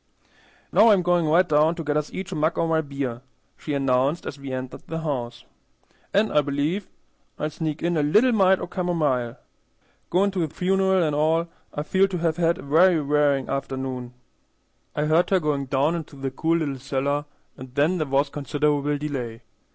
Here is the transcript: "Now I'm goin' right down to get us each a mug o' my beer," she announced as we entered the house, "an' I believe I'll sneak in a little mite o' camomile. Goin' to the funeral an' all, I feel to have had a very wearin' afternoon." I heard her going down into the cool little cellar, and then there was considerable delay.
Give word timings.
"Now 0.71 0.89
I'm 0.89 1.03
goin' 1.03 1.25
right 1.25 1.47
down 1.47 1.75
to 1.75 1.83
get 1.83 1.95
us 1.95 2.11
each 2.11 2.31
a 2.31 2.35
mug 2.35 2.57
o' 2.57 2.65
my 2.65 2.81
beer," 2.81 3.21
she 3.55 3.75
announced 3.75 4.25
as 4.25 4.39
we 4.39 4.51
entered 4.51 4.81
the 4.87 5.01
house, 5.01 5.45
"an' 6.11 6.31
I 6.31 6.41
believe 6.41 6.89
I'll 7.37 7.51
sneak 7.51 7.83
in 7.83 7.95
a 7.95 8.01
little 8.01 8.31
mite 8.31 8.57
o' 8.59 8.65
camomile. 8.65 9.37
Goin' 10.09 10.31
to 10.31 10.39
the 10.39 10.51
funeral 10.51 11.03
an' 11.03 11.13
all, 11.13 11.49
I 11.71 11.83
feel 11.83 12.07
to 12.07 12.17
have 12.17 12.37
had 12.37 12.57
a 12.57 12.63
very 12.63 12.99
wearin' 12.99 13.47
afternoon." 13.47 14.15
I 14.95 15.05
heard 15.05 15.29
her 15.29 15.39
going 15.39 15.67
down 15.67 15.93
into 15.93 16.15
the 16.15 16.31
cool 16.31 16.57
little 16.57 16.79
cellar, 16.79 17.25
and 17.55 17.75
then 17.75 17.99
there 17.99 18.07
was 18.07 18.29
considerable 18.31 18.97
delay. 18.97 19.43